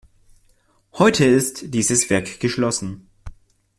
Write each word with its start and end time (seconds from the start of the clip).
Heute 0.93 1.25
ist 1.25 1.75
dieses 1.75 2.09
Werk 2.09 2.39
geschlossen. 2.39 3.07